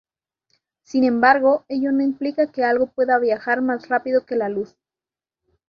Sin 0.81 1.03
embargo 1.03 1.63
ello 1.67 1.91
no 1.91 2.01
implica 2.01 2.47
que 2.51 2.63
algo 2.63 2.87
pueda 2.87 3.19
viajar 3.19 3.61
más 3.61 3.87
rápido 3.87 4.25
que 4.25 4.35
la 4.35 4.49
luz. 4.49 4.75